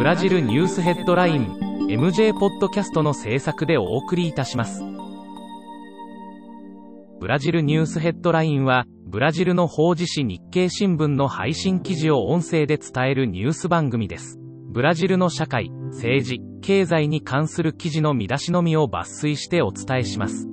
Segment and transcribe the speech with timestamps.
[0.00, 1.58] ブラジルニュースヘッドライン
[1.90, 4.82] MJ ポッドキャストの制作でお送りいたします。
[7.20, 14.38] ブラジルニュースヘッドラインはブラジルの法事紙日経新聞の配信記事を音声で伝えるニュース番組です。
[14.70, 20.48] ブラジルの社会政治経済に関する記事の見出しのみを抜粋してお伝えします。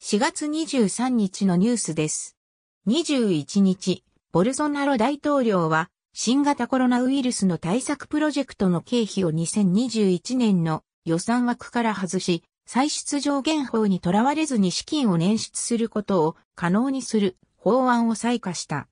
[0.00, 2.38] 4月23日のニュースです。
[2.86, 4.02] 21日、
[4.32, 5.90] ボルソナロ大統領は、
[6.20, 18.88] 新型コロナウイルスの対策プロジェクトの経費を2021年の予算枠から外し、歳出上限法にとらわれずに資金を捻出することを可能にする法案を採下した。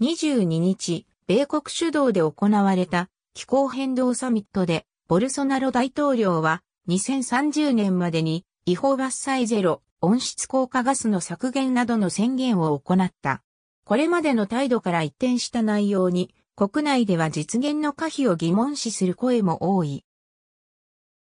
[0.00, 13.42] 22日、米国主導で行われた気候変動サミットで、ボルソナロ大統領は2030年までに違法伐採ゼロ、温室効果ガスの削減などの宣言を行った。
[13.88, 20.04] これまでの態度から一転した内容に、国内では実現の可否を疑問視する声も多い。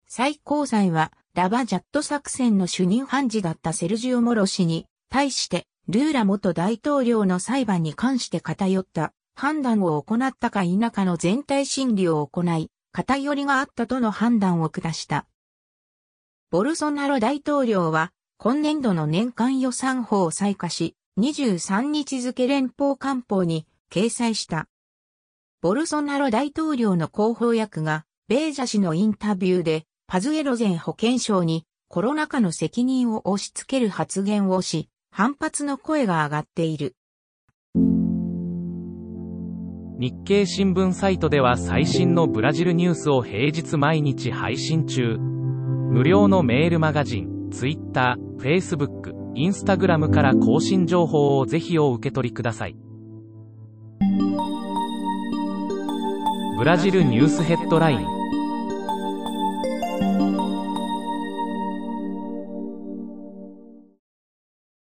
[0.07, 15.27] 最高裁は、ラバジャット作戦の主任判事だったセルジオ・モロ氏に、対して、ルーラ元大統領の裁判に関して偏った判断を行ったか否かの全体審理を行い、偏りがあったとの判断を下した。
[16.51, 24.67] ボルソナロ大統領は、今年度の年間予算法を採下し、23日付連邦官報に掲載した。
[25.61, 36.95] ボルソナロ大統領の広報役が、ベージャ氏のインタビューで、パズエロゼン保健省にコロナ禍の責任を押し付ける発言をし、反発の声が上がっている。
[39.99, 45.17] 日経新聞サイトでは最新のブラジルニュースを平日毎日配信中。
[45.17, 52.75] 無料のメールマガジン、Twitter、Facebook、Instagram から更新情報をぜひお受け取りください。
[56.57, 58.19] ブラジルニュースヘッドライン